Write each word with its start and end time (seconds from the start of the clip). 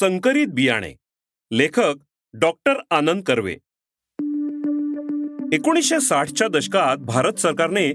संकरित 0.00 0.46
बियाणे. 0.46 0.96
लेखक 1.52 1.94
डॉक्टर 2.34 2.74
आनंद 2.90 3.22
कर्वे. 3.22 3.52
एकोणीसशे 5.52 6.00
साठच्या 6.00 6.48
दशकात 6.48 6.96
भारत 6.96 7.32
सरकारने 7.32 7.92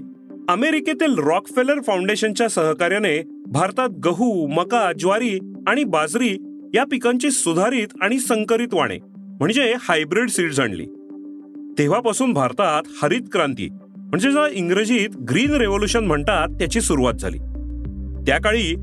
अमेरिकेतील 0.48 1.18
रॉकफेलर 1.18 1.80
फाउंडेशनच्या 1.80 2.48
सहकार्याने 2.48 3.22
भारतात 3.46 3.88
गहू 3.88 4.46
मका 4.46 4.92
ज्वारी 4.92 5.38
आणि 5.66 5.84
बाजरी 5.84 6.36
या 6.74 6.84
पिकांची 6.84 7.30
सुधारित 7.30 7.88
आणि 8.00 8.18
संकरित 8.18 8.68
वाणे 8.72 8.98
म्हणजे 9.16 9.74
हायब्रिड 9.80 10.28
सीड्स 10.28 10.60
आणली. 10.60 10.86
तेव्हापासून 11.78 12.32
भारतात 12.32 12.82
हरित 13.02 13.22
क्रांती 13.32 13.68
म्हणजे 13.96 14.32
ज्या 14.32 14.48
इंग्रजीत 14.52 15.16
ग्रीन 15.16 15.50
रेव्होल्युशन 15.50 16.04
म्हणतात 16.04 16.48
त्याची 16.48 16.80
सुरुवात 16.80 17.14
झाली. 17.14 17.38
त्या 18.26 18.38
काळी 18.38 18.74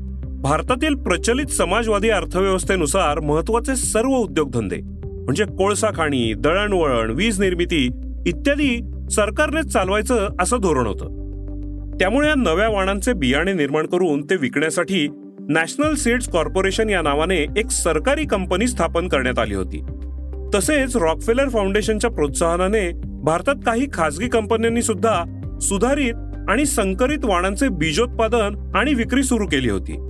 भारतातील 0.42 0.94
प्रचलित 0.94 1.46
समाजवादी 1.46 2.08
अर्थव्यवस्थेनुसार 2.08 3.20
महत्त्वाचे 3.20 3.76
सर्व 3.76 4.10
उद्योगधंदे 4.10 4.76
म्हणजे 5.04 5.44
कोळसा 5.44 5.88
खाणी 5.96 6.34
दळणवळण 6.34 7.10
वीज 7.10 7.40
निर्मिती 7.40 7.90
इत्यादी 8.26 8.80
सरकारनेच 9.10 9.66
चालवायचं 9.66 10.28
असं 10.40 10.56
धोरण 10.60 10.86
होतं. 10.86 11.04
त्यामुळे 12.00 12.28
या 12.28 12.34
नव्या 12.34 12.68
वाणांचे 12.68 13.12
बियाणे 13.12 13.52
निर्माण 13.52 13.86
करून 13.86 14.22
ते 14.22 14.36
विकण्यासाठी 14.36 15.08
नॅशनल 15.48 15.94
सीड्स 15.94 16.28
कॉर्पोरेशन 16.28 16.90
या 16.90 17.02
नावाने 17.02 17.46
एक 17.56 17.70
सरकारी 17.70 18.26
कंपनी 18.26 18.66
स्थापन 18.66 19.08
करण्यात 19.08 19.38
आली 19.38 19.54
होती. 19.54 19.82
तसेच 20.54 20.96
रॉकफेलर 20.96 21.48
फाउंडेशनच्या 21.48 22.10
प्रोत्साहनाने 22.10 22.92
भारतात 23.22 23.54
काही 23.66 23.86
खासगी 23.92 24.28
कंपन्यांनी 24.28 24.82
सुद्धा 24.82 25.24
सुधारित 25.60 26.14
आणि 26.48 26.66
संकरित 26.66 27.24
वाणांचे 27.24 27.68
बीजोत्पादन 27.68 28.72
आणि 28.74 28.94
विक्री 28.94 29.22
सुरू 29.22 29.46
केली 29.46 29.70
होती. 29.70 30.06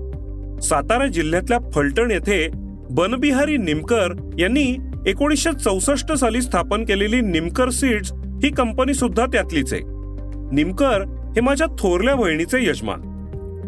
सातारा 0.61 1.06
जिल्ह्यातल्या 1.06 1.58
फलटण 1.70 2.11
येथे 2.11 2.48
बनबिहारी 2.91 3.56
निमकर 3.56 4.30
यांनी 4.39 4.77
एकोणीसशे 5.06 5.53
चौसष्ट 5.53 6.12
साली 6.12 6.42
स्थापन 6.42 6.84
केलेली 6.84 7.20
निमकर 7.20 7.69
सीड्स 7.69 8.12
ही 8.12 8.48
कंपनी 8.48 8.94
सुद्धा 8.94 9.27
त्यातलीच 9.27 9.72
आहे. 9.72 9.83
निमकर 10.53 11.03
हे 11.34 11.41
माझ्या 11.41 11.66
थोरल्या 11.66 12.14
बहिणीचे 12.14 12.69
यजमान. 12.69 13.00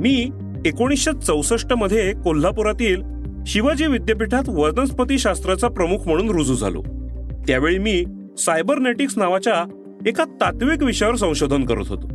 मी 0.00 0.28
एकोणीसशे 0.66 1.20
चौसष्टमध्ये 1.20 2.12
कोल्हापुरातील 2.12 3.02
शिवाजी 3.46 3.86
विद्यापीठात 3.86 4.48
वनस्पती 4.48 5.18
शास्त्राचा 5.18 5.68
प्रमुख 5.68 5.98
म्हणून 6.06 6.30
रुजू 6.30 6.54
झालो. 6.54 6.82
त्यावेळी 7.48 7.78
मी 7.78 8.04
सायबरनेटिक्स 8.38 9.18
नावाच्या 9.18 9.88
एका 10.06 10.24
तात्विक 10.24 10.82
विषयावर 10.82 11.14
संशोधन 11.14 11.64
करत 11.64 11.88
होतो. 11.88 12.06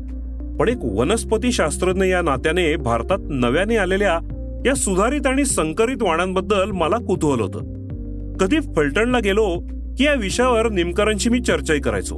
पण 0.57 0.69
एक 0.69 0.77
वनस्पती 0.83 1.51
शास्त्रज्ञ 1.51 2.03
या 2.03 2.21
नात्याने 2.21 2.75
भारतात 2.75 3.17
नव्याने 3.21 3.75
आलेल्या 3.75 4.19
या 4.67 4.75
सुधारित 4.75 5.27
आणि 5.27 5.45
संकरित 5.45 5.97
वाणांबद्दल 6.01 6.71
मला 6.71 6.97
कुतूहल 6.97 7.39
होतं. 7.39 7.59
कधी 8.37 8.57
फलटणला 8.75 9.19
गेलो 9.19 9.59
की 9.97 10.03
या 10.03 10.13
विषयावर 10.13 10.69
निमकरांशी 10.69 11.29
मी 11.29 11.39
चर्चाही 11.39 11.79
करायचो. 11.79 12.17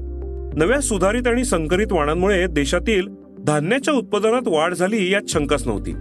नव्या 0.55 0.79
सुधारित 0.79 1.27
आणि 1.27 1.43
संकरित 1.43 1.87
वाणांमुळे 1.91 2.47
देशातील 2.47 3.07
धान्याच्या 3.39 3.93
उत्पादनात 3.93 4.47
वाढ 4.47 4.73
झाली 4.73 5.13
यात 5.13 5.21
शंकाच 5.27 5.67
नव्हती. 5.67 5.91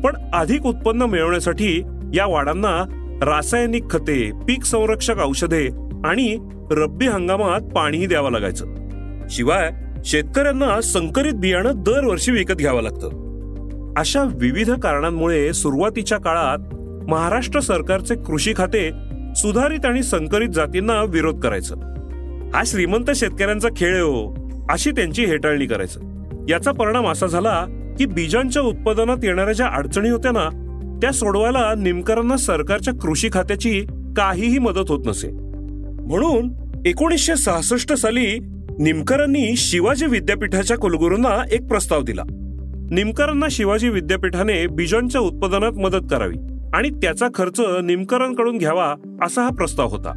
पण 0.00 0.12
अधिक 0.34 0.66
उत्पन्न 0.66 1.02
मिळवण्यासाठी 1.02 1.82
या 2.14 2.26
वाडांना 2.26 2.84
रासायनिक 3.22 3.90
खते 3.90 4.30
पीक 4.48 4.64
संरक्षक 4.64 5.14
औषधे 5.24 5.68
आणि 6.04 6.36
रब्बी 6.70 7.06
हंगामात 7.06 7.60
पाणीही 7.60 8.06
द्यावं 8.06 8.32
लागायचं. 8.32 8.66
शिवाय 9.30 9.70
शेतकऱ्यांना 10.04 10.80
संकरित 10.80 11.32
बियाणं 11.32 11.72
दरवर्षी 11.76 12.32
विकत 12.32 12.54
घ्यावं 12.54 12.82
लागतं. 12.82 13.27
अशा 13.98 14.22
विविध 14.22 14.70
कारणांमुळे 14.70 15.52
सुरुवातीच्या 15.52 16.18
काळात 16.18 16.74
महाराष्ट्र 17.10 17.60
सरकारचे 17.60 18.14
कृषी 18.14 18.52
खाते 18.56 18.90
सुधारित 19.36 19.86
आणि 19.86 20.02
संकरित 20.02 20.48
जातींना 20.48 21.02
विरोध 21.02 21.40
करायचं. 21.40 21.74
हा 22.54 22.62
श्रीमंत 22.66 23.10
शेतकऱ्यांचा 23.14 23.68
खेळ 23.76 24.00
हो 24.00 24.34
अशी 24.70 24.90
त्यांची 24.90 25.24
हेटाळणी 25.24 25.66
करायचं. 25.66 26.00
याचा 26.48 26.72
परिणाम 26.72 27.08
असा 27.08 27.26
झाला 27.26 27.64
की 27.98 28.06
बीजांच्या 28.06 28.62
उत्पादनात 28.62 29.16
येणाऱ्या 29.22 29.52
ज्या 29.52 29.66
अडचणी 29.66 30.08
होत्या 30.08 30.30
ना 30.30 30.48
त्या 31.02 31.12
सोडवायला 31.12 31.74
निमकरांना 31.78 32.36
सरकारच्या 32.36 32.94
कृषी 32.94 33.28
खात्याची 33.32 33.80
काहीही 34.16 34.58
मदत 34.58 34.90
होत 34.90 35.06
नसे. 35.06 35.30
म्हणून 36.06 36.50
एकोणीसशे 36.86 37.36
सहासष्ट 37.36 37.92
साली 37.92 38.38
निमकरांनी 38.78 39.56
शिवाजी 39.56 40.06
विद्यापीठाच्या 40.06 40.76
कुलगुरूंना 40.76 41.44
एक 41.52 41.66
प्रस्ताव 41.66 42.02
दिला. 42.02 42.22
निमकरांना 42.90 43.46
शिवाजी 43.50 43.88
विद्यापीठाने 43.88 44.66
बीजांच्या 44.66 45.20
उत्पादनात 45.20 45.72
मदत 45.72 46.06
करावी 46.10 46.34
आणि 46.72 46.90
त्याचा 46.90 47.26
खर्च 47.34 47.60
निमकरांकडून 47.84 48.58
घ्यावा 48.58 48.94
असा 49.22 49.42
हा 49.42 49.48
प्रस्ताव 49.48 49.88
होता. 49.88 50.12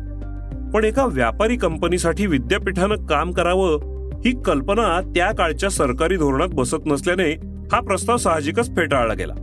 पण 0.74 0.84
एका 0.84 1.06
व्यापारी 1.06 1.56
कंपनीसाठी 1.56 2.26
विद्यापीठानं 2.26 2.96
काम 2.96 3.32
करावं 3.32 3.80
ही 4.26 4.42
कल्पना 4.46 5.02
त्या 5.16 5.32
काळच्या 5.32 5.70
सरकारी 5.70 6.16
धोरणात 6.16 6.48
बसत 6.54 6.78
नसल्याने 6.86 7.32
हा 7.72 7.80
प्रस्ताव 7.80 8.18
साहजिकच 8.18 8.76
फेटाळला 8.76 9.14
गेला. 9.14 9.34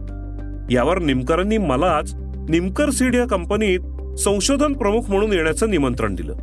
यावर 0.70 0.98
निमकरांनी 0.98 1.58
मलाच 1.58 2.14
निमकर 2.48 2.90
सीड 2.90 3.14
या 3.14 3.26
कंपनीत 3.26 3.80
संशोधन 4.18 4.72
प्रमुख 4.72 5.02
म्हणून 5.08 5.32
येण्याचं 5.32 5.70
निमंत्रण 5.70 6.14
दिलं. 6.14 6.34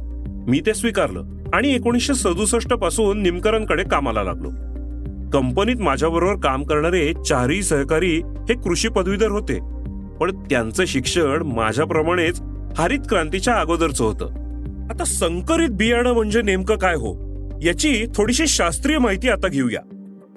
मी 0.48 0.62
ते 0.66 0.74
स्वीकारलं 0.74 1.24
आणि 1.54 1.74
एकोणीसशे 1.74 2.14
सदुसष्टपासून 2.14 3.22
निमकरांकडे 3.22 3.84
कामाला 3.84 4.24
लागलो. 4.24 4.75
कंपनीत 5.36 5.76
माझ्याबरोबर 5.80 6.36
काम 6.36 6.64
करणारे 6.64 7.14
चारही 7.14 7.64
सहकारी 7.64 8.18
हे 8.18 8.54
कृषी 8.54 8.88
पदवीधर 8.88 9.28
होते. 9.28 9.60
पण 10.20 10.32
त्यांचं 10.50 10.84
शिक्षण 10.88 11.44
माझ्याप्रमाणेच 11.44 12.42
हरित 12.78 13.00
क्रांतीच्या 13.10 13.54
अगोदरचं 13.54 14.04
होतं. 14.04 14.26
आता 14.90 15.04
संकरित 15.04 15.70
बियाणं 15.70 16.14
म्हणजे 16.14 16.42
नेमकं 16.42 16.76
काय 16.76 16.96
हो? 16.96 17.16
याची 17.64 18.06
थोडीशी 18.16 18.48
शास्त्रीय 18.48 18.98
माहिती 18.98 19.30
आता 19.30 19.48
घेऊया. 19.48 19.80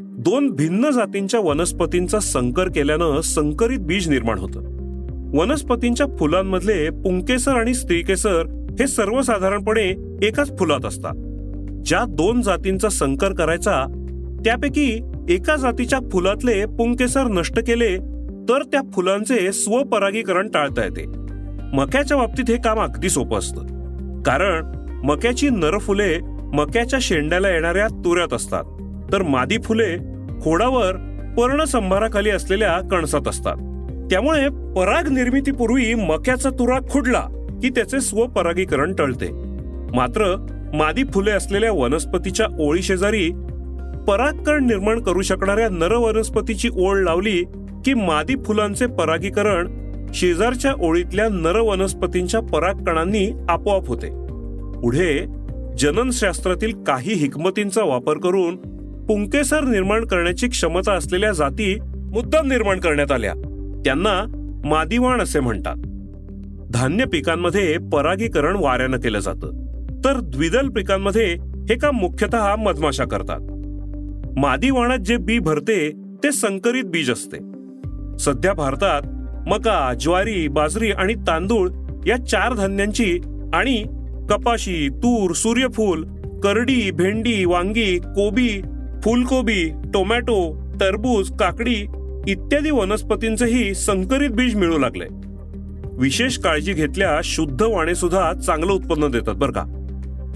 दोन 0.01 0.51
भिन्न 0.51 0.91
जातींच्या 0.91 1.41
वनस्पतींचा 1.41 2.19
संकर 2.19 2.69
केल्यानं 2.69 3.21
संकरित 3.21 3.79
बीज 3.79 4.09
निर्माण 4.09 4.39
होतं. 4.39 4.61
वनस्पतींच्या 5.39 6.07
फुलांमधले 6.19 6.91
पुंकेसर 6.91 7.53
आणि 7.53 7.75
स्त्रीकेसर 7.75 8.67
हे 8.81 8.87
सर्वसाधारणपणे 8.87 10.19
एकाच 10.23 10.59
फुलात 10.59 10.87
असतात. 10.87 11.15
ज्या 11.85 12.05
दोन 12.09 12.43
जातींचा 12.43 12.89
संकर 12.89 13.33
करायचा 13.33 13.98
त्यापैकी 14.45 15.01
एका 15.29 15.57
जातीच्या 15.57 15.99
फुलातले 16.13 16.67
पुंकेसर 16.67 17.25
नष्ट 17.25 17.59
केले 17.67 17.97
तर 18.49 18.63
त्या 18.63 18.81
फुलांचे 18.93 19.53
स्वपरागीकरण 19.53 20.49
टाळता 20.49 20.85
येते. 20.85 21.05
मक्याच्या 21.73 22.17
बाबतीत 22.17 22.45
हे 22.49 22.57
काम 22.57 22.81
अगदी 22.81 23.09
सोपं 23.09 23.39
असतं. 23.39 23.61
कारण 24.23 24.67
मक्याची 25.05 25.49
नर 25.49 25.79
फुले 25.79 26.19
मक्याच्या 26.55 26.99
शेंड्याला 27.03 27.49
येणाऱ्या 27.49 27.87
तुऱ्यात 27.87 28.33
असतात. 28.33 28.65
तर 29.13 29.23
मादी 29.23 29.57
फुले 29.65 29.97
खोडावर 30.43 30.93
पर्णसंभाराखाली 31.39 32.31
असलेल्या 32.31 32.81
कणसात 32.91 33.29
असतात. 33.29 33.57
त्यामुळे 34.11 34.49
पराग 34.49 35.09
निर्मितीपूर्वी 35.09 35.95
मक्याचा 35.95 36.51
तुरा 36.51 36.79
खुडला 36.91 37.23
की 37.63 37.69
त्याचे 37.69 38.01
स्वपरागीकरण 38.01 38.95
टळते. 38.95 39.31
मात्र 39.97 40.47
मादी 40.75 41.05
फुले 41.05 41.31
असलेल्या 41.31 41.73
वनस्पतीच्या 41.73 42.47
ओळी 42.61 42.83
शेजारी 42.83 43.31
परागकण 44.09 44.67
निर्माण 44.67 45.01
करू 45.01 45.23
शकणाऱ्या 45.23 45.69
नर 45.69 45.93
वनस्पतीची 45.93 46.69
ओळ 46.73 46.99
लावली 46.99 47.45
की 47.85 47.95
मादी 47.95 48.35
फुलांचे 48.45 48.87
परागीकरण 48.87 49.89
शेजारच्या 50.15 50.73
ओळीतल्या 50.81 51.29
नर 51.29 51.59
वनस्पतींच्या 51.59 52.41
परागकणांनी 52.41 53.31
आपोआप 53.49 53.89
होते. 53.89 54.07
पुढे 54.81 55.27
जननशास्त्रातील 55.79 56.85
काही 56.85 57.15
हिकमतींचा 57.15 57.85
वापर 57.85 58.19
करून 58.19 58.57
पुंकेसर 59.07 59.65
निर्माण 59.65 60.05
करण्याची 60.05 60.49
क्षमता 60.49 60.93
असलेल्या 60.93 61.33
जाती 61.33 61.79
मुद्दाम 61.83 62.49
निर्माण 62.49 62.81
करण्यात 62.81 63.13
आल्या. 63.13 63.33
त्यांना 63.85 64.33
मादिवाण 64.65 65.21
असे 65.21 65.41
म्हणतात. 65.41 65.77
धान्य 66.71 67.05
पिकांमध्ये 67.05 67.77
परागीकरण 67.93 68.57
वाऱ्यानं 68.61 68.97
केलं 68.97 69.19
जातं. 69.19 69.69
तर 70.05 70.21
द्विदल 70.23 70.69
पिकांमध्ये 70.69 71.33
हे 71.43 71.75
काम 71.79 71.97
मुख्यतः 71.97 72.57
मधमाशा 72.57 73.05
करतात. 73.05 73.41
मादी 74.37 74.71
वाणात 74.71 74.99
जे 74.99 75.17
बी 75.17 75.39
भरते 75.39 75.93
ते 76.25 76.33
संकरित 76.33 76.85
बीज 76.85 77.11
असते. 77.11 77.37
सध्या 78.19 78.53
भारतात 78.53 79.03
मका 79.49 79.95
ज्वारी 80.01 80.49
बाजरी 80.49 80.91
आणि 80.91 81.15
तांदूळ 81.15 81.71
या 82.07 82.17
चार 82.17 82.55
धान्यांची 82.55 83.19
आणि 83.55 83.85
कपाशी 84.31 84.89
तूर 84.89 85.33
सूर्यफूल 85.33 86.05
करडी 86.43 86.91
भेंडी 86.91 87.45
वांगी 87.45 87.99
कोबी 87.99 88.63
फुलकोबी 89.05 89.71
टोमॅटो 89.95 90.69
टरबूज 90.81 91.31
काकडी 91.37 91.87
इत्यादी 92.29 92.71
वनस्पतींचेही 92.71 93.75
संकरित 93.75 94.31
बीज 94.31 94.55
मिळू 94.55 94.79
लागले. 94.79 95.05
विशेष 95.93 96.39
काळजी 96.39 96.73
घेतल्या 96.73 97.21
शुद्ध 97.25 97.63
वाणे 97.63 97.95
सुद्धा 97.95 98.33
चांगलं 98.33 98.73
उत्पन्न 98.73 99.11
देतात 99.11 99.35
बरं 99.35 99.53
का. 99.53 99.63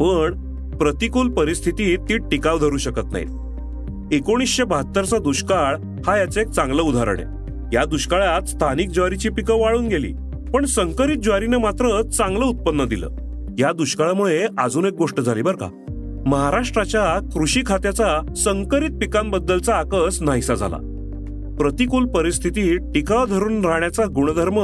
पण 0.00 0.52
प्रतिकूल 0.78 1.30
परिस्थितीत 1.30 1.98
ती 1.98 2.18
टिकाव 2.18 2.58
धरू 2.58 2.76
शकत 2.76 3.12
नाहीत. 3.12 3.26
एकोणीसशे 4.12 4.64
बहात्तरचा 4.64 5.18
दुष्काळ 5.18 5.76
हा 6.06 6.16
याचं 6.18 6.40
एक 6.40 6.46
चांगलं 6.46 6.82
उदाहरण 6.82 7.18
आहे. 7.18 7.26
या 7.72 7.84
दुष्काळात 7.84 8.42
स्थानिक 8.42 8.88
ज्वारीची 8.88 9.28
पिकं 9.28 9.54
वाळून 9.54 9.86
गेली 9.86 10.12
पण 10.54 10.64
संकरित 10.64 11.16
ज्वारीनं 11.16 11.58
मात्र 11.58 12.02
चांगलं 12.02 12.44
उत्पन्न 12.44 12.84
दिलं. 12.84 13.08
या 13.58 13.72
दुष्काळामुळे 13.72 14.46
अजून 14.58 14.84
एक 14.84 14.92
गोष्ट 14.92 15.20
झाली 15.20 15.42
बरं 15.42 15.56
का. 15.56 15.68
महाराष्ट्राच्या 16.26 17.28
कृषी 17.34 17.62
खात्याचा 17.66 18.34
संकरित 18.36 18.90
पिकांबद्दलचा 18.90 19.74
आकस 19.74 20.22
नाहीसा 20.22 20.54
झाला. 20.54 20.76
प्रतिकूल 21.58 22.06
परिस्थितीत 22.06 22.78
टिकाव 22.94 23.26
धरून 23.26 23.64
राहण्याचा 23.64 24.04
गुणधर्म 24.04 24.58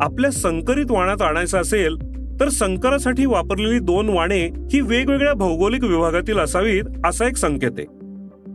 आपल्या 0.00 0.30
संकरित 0.30 0.90
वाणात 0.90 1.22
आणायचा 1.22 1.58
असेल 1.58 1.96
तर 2.40 2.48
संकरासाठी 2.48 3.26
वापरलेली 3.26 3.78
दोन 3.78 4.08
वाणे 4.08 4.44
ही 4.72 4.80
वेगवेगळ्या 4.80 5.34
भौगोलिक 5.34 5.84
विभागातील 5.84 6.38
असावीत 6.38 6.84
असा 7.06 7.26
एक 7.26 7.36
संकेत 7.36 7.70
आहे. 7.78 7.99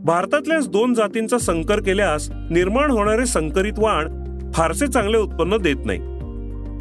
भारतातल्याच 0.05 0.69
दोन 0.69 0.93
जातींचा 0.93 1.37
संकर 1.37 1.79
केल्यास 1.79 2.29
निर्माण 2.31 2.91
होणारे 2.91 3.25
संकरित 3.25 3.73
वाण 3.77 4.07
फारसे 4.53 4.87
चांगले 4.87 5.17
उत्पन्न 5.17 5.57
देत 5.57 5.75
नाही. 5.85 5.99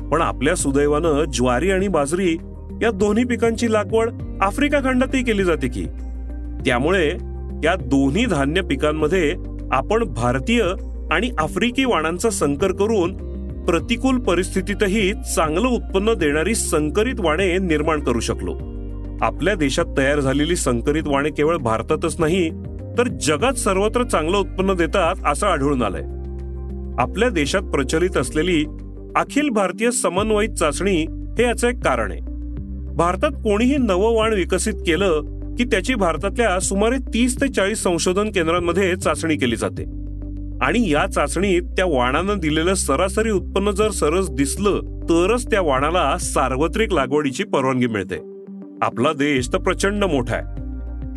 पण 0.08 0.22
आपल्या 0.22 0.54
सुदैवानं 0.54 1.24
ज्वारी 1.24 1.70
आणि 1.70 1.88
बाजरी 1.88 2.36
या 2.82 2.90
दोन्ही 2.90 3.24
पिकांची 3.24 3.72
लागवड 3.72 4.10
आफ्रिका 4.42 4.78
खंडातही 4.78 5.24
केली 5.24 5.44
जाते 5.44 5.68
की. 5.68 5.84
त्यामुळे 6.66 7.08
या 7.64 7.74
दोन्ही 7.74 8.26
धान्य 8.26 8.60
पिकांमध्ये 8.60 9.34
आपण 9.72 10.04
भारतीय 10.04 10.62
आणि 11.10 11.30
आफ्रिकी 11.38 11.84
वाणांचा 11.84 12.30
संकर 12.30 12.72
करून 12.72 13.16
प्रतिकूल 13.64 14.18
परिस्थितीतही 14.18 15.12
चांगलं 15.12 15.68
उत्पन्न 15.68 16.14
देणारी 16.14 16.54
संकरित 16.54 17.14
वाणे 17.18 17.58
निर्माण 17.58 18.00
करू 18.00 18.20
शकलो. 18.20 18.54
आपल्या 19.20 19.54
देशात 19.54 19.84
तयार 19.98 20.20
झालेली 20.20 20.56
संकरित 20.56 21.02
वाणे 21.06 21.30
केवळ 21.30 21.56
भारतातच 21.56 22.16
नाही 22.18 22.50
तर 22.99 23.08
जगात 23.08 23.52
सर्वत्र 23.52 24.02
चांगलं 24.02 24.38
उत्पन्न 24.38 24.75
देतात 24.75 25.14
असं 25.26 25.46
आढळून 25.46 25.82
आलंय. 25.82 26.02
आपल्या 27.02 27.29
देशात 27.29 27.62
प्रचलित 27.62 28.17
असलेली 28.17 28.64
अखिल 29.17 29.49
भारतीय 29.49 29.91
समन्वयित 29.91 30.50
चाचणी 30.50 31.02
हे 31.11 31.43
याचं 31.43 31.69
एक 31.69 31.85
कारण 31.85 32.12
आहे. 32.12 32.20
भारतात 32.94 33.31
कोणीही 33.31 33.76
नवं 33.76 34.17
वाण 34.17 34.35
विकसित 34.35 34.73
केलं 34.73 35.23
की 35.58 35.64
त्याची 35.64 35.94
भारतातल्या 35.94 36.61
सुमारे 36.61 36.96
तीस 37.14 37.41
ते 37.41 37.49
चाळीस 37.49 37.82
संशोधन 37.82 38.29
केंद्रांमध्ये 38.29 38.96
चाचणी 38.96 39.37
केली 39.37 39.56
जाते. 39.56 39.85
आणि 40.62 40.91
या 40.93 41.06
चाचणीत 41.06 41.62
त्या 41.62 41.85
वाणानं 41.85 42.38
दिलेलं 42.38 42.75
सरासरी 42.75 43.31
उत्पन्न 43.31 43.70
जर 43.70 43.91
सरस 43.91 44.31
दिसलं 44.31 44.81
तरच 45.02 45.50
त्या 45.50 45.61
वाणाला 45.61 46.19
सार्वत्रिक 46.19 46.93
लागवडीची 46.93 47.44
परवानगी 47.44 47.87
मिळते. 47.87 48.17
आपला 48.82 49.12
देश 49.12 49.52
तर 49.52 49.58
प्रचंड 49.58 50.05
मोठा 50.05 50.35
आहे. 50.35 50.63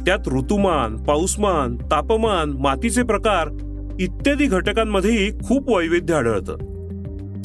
त्यात 0.07 0.27
ऋतुमान 0.27 0.97
पाऊसमान 0.97 1.75
तापमान 1.75 2.49
मातीचे 2.49 3.03
प्रकार 3.03 3.47
इत्यादी 3.99 4.45
घटकांमध्येही 4.45 5.31
खूप 5.31 5.77
वैविध्य 5.77 6.13
आढळतं. 6.13 6.57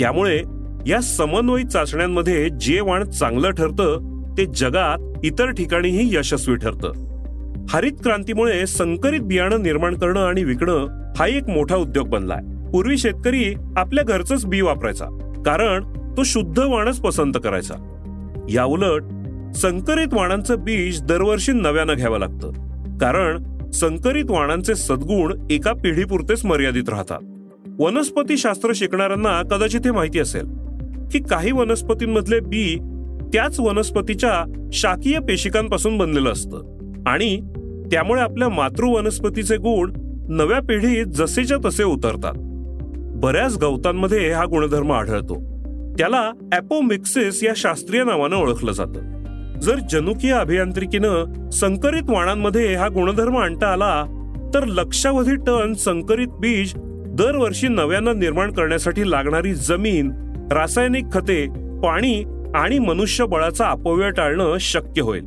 त्यामुळे 0.01 0.43
या 0.87 1.01
समन्वयित 1.01 1.67
चाचण्यांमध्ये 1.67 2.49
जे 2.61 2.81
वाण 2.81 3.05
चांगलं 3.05 3.51
ठरतं 3.51 3.99
ते 4.39 4.47
जगात 4.47 5.21
इतर 5.25 5.51
ठिकाणीही 5.51 6.17
यशस्वी 6.17 6.57
ठरतं. 6.57 6.93
हरित 7.69 7.93
क्रांतीमुळे 7.93 8.67
संकरित 8.67 9.21
बियाणं 9.21 9.63
निर्माण 9.63 9.95
करणं 9.95 10.21
आणि 10.21 10.45
विकणं 10.45 10.87
हा 11.17 11.27
एक 11.27 11.49
मोठा 11.49 11.77
उद्योग 11.77 12.09
बनलाय. 12.09 12.71
पूर्वी 12.71 12.99
शेतकरी 12.99 13.55
आपल्या 13.77 14.05
घरचंच 14.05 14.47
बी 14.47 14.61
वापरायचा 14.61 15.07
कारण 15.47 15.85
तो 16.17 16.23
शुद्ध 16.23 16.59
वाणच 16.59 17.01
पसंत 17.01 17.33
करायचा. 17.45 17.75
या 18.51 18.65
उलट 18.65 19.03
संकरित 19.55 20.15
वाणांचं 20.15 20.65
बीज 20.65 21.03
दरवर्षी 21.03 21.53
नव्यानं 21.53 21.95
घ्यावं 21.95 22.19
लागतं. 22.19 22.53
कारण 22.99 23.43
संकरित 23.71 24.25
वाणांचे 24.29 24.75
सद्गुण 24.75 25.47
एका 25.51 25.73
पिढीपुरतेच 25.73 26.45
मर्यादित 26.45 26.89
राहतात. 26.89 27.19
वनस्पती 27.81 28.37
शास्त्र 28.37 28.73
शिकणाऱ्यांना 28.75 29.43
कदाचित 29.43 29.81
हे 29.85 29.91
माहिती 29.91 30.19
असेल 30.19 30.47
की 31.13 31.19
काही 31.19 31.53
वनस्पतींमधले 31.53 32.41
बी 32.41 32.79
त्याच 33.33 33.61
वनस्पतीच्या 33.61 34.69
शाकीय 34.73 35.19
पेशिकांपासून 35.19 35.99
बनलेलं 35.99 36.33
असतं. 36.33 36.63
आणि 37.07 37.41
त्यामुळे 37.93 38.21
आपल्या 38.21 38.49
मातृ 38.49 38.85
वनस्पतीचे 38.85 39.57
गुण 39.57 39.93
नव्या 40.29 40.61
पिढीत 40.61 41.07
जसेच्या 41.07 41.59
तसे 41.65 41.85
उतरतात. 41.85 42.33
बऱ्याच 43.23 43.59
गवतांमध्ये 43.59 44.33
हा 44.33 44.45
गुणधर्म 44.45 44.93
आढळतो. 44.93 45.35
त्याला 45.99 46.31
ॲपोमिक्सिस 46.53 47.45
या 47.45 47.53
शास्त्रीय 47.57 48.05
नावानं 48.05 48.37
ओळखलं 48.37 48.73
जातं. 48.73 49.22
जर 49.63 49.77
जनुकीय 49.91 50.33
अभियांत्रिकीनं 50.33 51.51
संकरित 51.51 52.11
वाणांमध्ये 52.11 52.75
हा 52.75 52.89
गुणधर्म 52.89 53.37
आणता 53.39 53.67
आला 53.67 54.05
तर 54.55 54.65
लक्षावधी 54.65 55.37
टन 55.37 55.73
संकरित 55.75 56.29
बीज 56.29 56.73
दरवर्षी 57.19 57.69
नव्यानं 57.69 58.19
निर्माण 58.19 58.53
करण्यासाठी 58.53 59.11
लागणारी 59.11 59.55
जमीन 59.55 60.13
रासायनिक 60.53 61.05
खते 61.13 61.47
पाणी 61.83 62.25
आणि 62.55 62.79
मनुष्यबळाचा 62.79 63.67
अपव्यय 63.67 64.11
टाळणं 64.11 64.57
शक्य 64.61 65.03
होईल. 65.03 65.25